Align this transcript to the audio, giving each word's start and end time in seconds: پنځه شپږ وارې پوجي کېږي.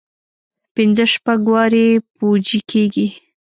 پنځه 0.75 1.05
شپږ 1.13 1.41
وارې 1.53 1.85
پوجي 2.15 2.59
کېږي. 2.71 3.07